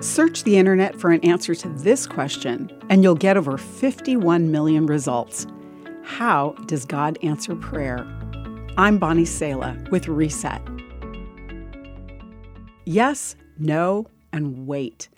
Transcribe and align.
Search 0.00 0.42
the 0.42 0.56
internet 0.56 0.98
for 0.98 1.10
an 1.10 1.20
answer 1.24 1.54
to 1.54 1.68
this 1.68 2.06
question, 2.06 2.70
and 2.88 3.02
you'll 3.02 3.14
get 3.14 3.36
over 3.36 3.56
51 3.56 4.50
million 4.50 4.86
results. 4.86 5.46
How 6.02 6.50
does 6.66 6.84
God 6.84 7.18
answer 7.22 7.54
prayer? 7.54 7.98
I'm 8.76 8.98
Bonnie 8.98 9.24
Sala 9.24 9.76
with 9.90 10.08
Reset. 10.08 10.60
Yes, 12.84 13.36
no, 13.58 14.06
and 14.32 14.66
wait. 14.66 15.08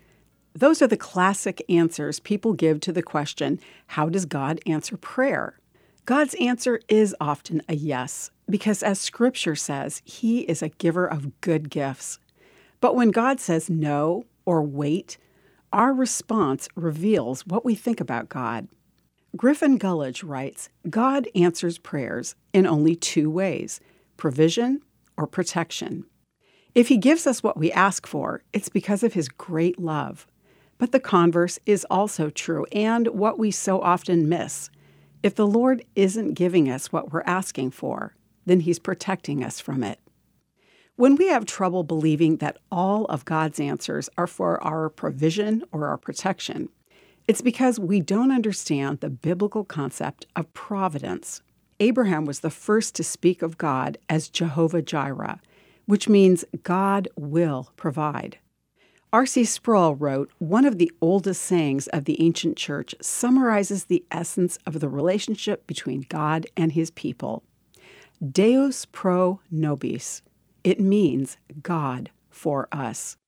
Those 0.55 0.83
are 0.83 0.87
the 0.87 0.97
classic 0.97 1.65
answers 1.69 2.21
people 2.21 2.53
give 2.53 2.81
to 2.81 2.93
the 2.93 3.03
question 3.03 3.59
How 3.89 4.09
does 4.09 4.27
God 4.27 4.61
answer 4.67 4.97
prayer? 4.97 5.59
God's 6.05 6.35
answer 6.35 6.81
is 6.89 7.17
often 7.19 7.63
a 7.69 7.75
yes, 7.75 8.31
because 8.51 8.83
as 8.83 9.01
Scripture 9.01 9.57
says, 9.57 10.03
He 10.05 10.41
is 10.41 10.63
a 10.63 10.69
giver 10.69 11.07
of 11.07 11.41
good 11.41 11.71
gifts. 11.71 12.19
But 12.81 12.95
when 12.95 13.11
God 13.11 13.41
says 13.41 13.71
no 13.71 14.27
or 14.47 14.63
wait, 14.63 15.19
our 15.73 15.93
response 15.93 16.69
reveals 16.77 17.47
what 17.47 17.65
we 17.65 17.75
think 17.75 18.01
about 18.01 18.29
God. 18.29 18.69
Griffin 19.37 19.79
Gullidge 19.79 20.23
writes 20.25 20.69
God 20.89 21.29
answers 21.35 21.79
prayers 21.79 22.37
in 22.53 22.67
only 22.67 22.95
two 22.95 23.29
ways 23.29 23.81
provision 24.17 24.81
or 25.17 25.27
protection. 25.27 26.05
If 26.75 26.89
He 26.89 26.97
gives 26.97 27.27
us 27.27 27.43
what 27.43 27.57
we 27.57 27.73
ask 27.73 28.07
for, 28.07 28.43
it's 28.53 28.69
because 28.69 29.03
of 29.03 29.15
His 29.15 29.29
great 29.29 29.79
love. 29.79 30.27
But 30.79 30.93
the 30.93 31.01
converse 31.01 31.59
is 31.67 31.87
also 31.91 32.31
true, 32.31 32.67
and 32.73 33.09
what 33.09 33.39
we 33.39 33.51
so 33.51 33.81
often 33.81 34.29
miss. 34.29 34.71
If 35.23 35.35
the 35.35 35.47
Lord 35.47 35.85
isn't 35.97 36.35
giving 36.35 36.69
us 36.69 36.93
what 36.93 37.13
we're 37.13 37.23
asking 37.23 37.73
for, 37.73 38.15
then 38.47 38.61
He's 38.61 38.79
protecting 38.79 39.43
us 39.43 39.59
from 39.61 39.83
it. 39.83 39.99
When 40.97 41.17
we 41.17 41.27
have 41.27 41.45
trouble 41.45 41.83
believing 41.83 42.37
that 42.37 42.59
all 42.71 43.07
of 43.07 43.25
God's 43.25 43.59
answers 43.59 44.09
are 44.17 44.29
for 44.29 44.63
our 44.63 44.89
provision 44.89 45.65
or 45.73 45.89
our 45.89 45.99
protection, 45.99 46.69
it's 47.27 47.41
because 47.41 47.81
we 47.81 48.01
don't 48.01 48.31
understand 48.31 49.01
the 49.01 49.11
biblical 49.11 49.65
concept 49.65 50.27
of 50.37 50.53
providence. 50.53 51.43
Abraham 51.81 52.27
was 52.27 52.41
the 52.41 52.51
first 52.51 52.95
to 52.95 53.03
speak 53.03 53.43
of 53.43 53.59
God 53.59 53.99
as 54.09 54.29
Jehovah 54.29 54.83
Jireh, 54.83 55.41
which 55.87 56.09
means 56.09 56.45
God 56.63 57.09
will 57.17 57.73
provide. 57.75 58.39
R.C. 59.13 59.47
Sproul 59.47 59.97
wrote 59.97 60.31
One 60.39 60.65
of 60.65 60.79
the 60.79 60.93
oldest 61.01 61.43
sayings 61.43 61.89
of 61.89 62.05
the 62.05 62.23
ancient 62.23 62.57
church 62.57 62.95
summarizes 63.01 63.87
the 63.87 64.05
essence 64.13 64.61
of 64.65 64.79
the 64.79 64.89
relationship 64.89 65.67
between 65.67 66.07
God 66.09 66.47
and 66.57 66.71
his 66.71 66.93
people 66.93 67.43
Deus 68.25 68.85
pro 68.85 69.41
nobis. 69.51 70.23
It 70.65 70.81
means 70.81 71.37
God 71.63 72.11
for 72.31 72.69
us. 72.73 73.19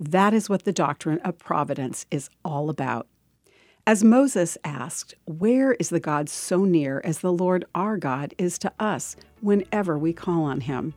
That 0.00 0.34
is 0.34 0.48
what 0.48 0.64
the 0.64 0.72
doctrine 0.72 1.20
of 1.20 1.38
providence 1.38 2.04
is 2.10 2.28
all 2.44 2.68
about. 2.68 3.06
As 3.86 4.02
Moses 4.02 4.58
asked, 4.64 5.14
Where 5.24 5.72
is 5.74 5.90
the 5.90 6.00
God 6.00 6.28
so 6.28 6.64
near 6.64 7.00
as 7.04 7.20
the 7.20 7.32
Lord 7.32 7.64
our 7.76 7.96
God 7.96 8.34
is 8.38 8.58
to 8.58 8.72
us 8.80 9.14
whenever 9.40 9.96
we 9.98 10.12
call 10.12 10.42
on 10.42 10.60
him? 10.60 10.92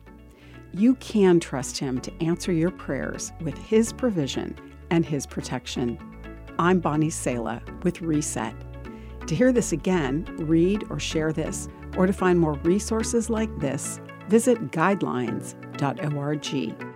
You 0.72 0.96
can 0.96 1.38
trust 1.38 1.78
him 1.78 2.00
to 2.00 2.12
answer 2.22 2.52
your 2.52 2.72
prayers 2.72 3.32
with 3.40 3.56
his 3.56 3.92
provision 3.92 4.56
and 4.90 5.06
his 5.06 5.26
protection. 5.26 5.98
I'm 6.58 6.80
Bonnie 6.80 7.10
Sala 7.10 7.62
with 7.84 8.00
Reset. 8.00 8.54
To 9.28 9.34
hear 9.34 9.52
this 9.52 9.72
again, 9.72 10.24
read 10.40 10.84
or 10.90 10.98
share 10.98 11.32
this, 11.32 11.68
or 11.96 12.06
to 12.06 12.12
find 12.12 12.38
more 12.38 12.54
resources 12.64 13.30
like 13.30 13.56
this, 13.60 14.00
visit 14.28 14.72
guidelines.org. 15.76 16.93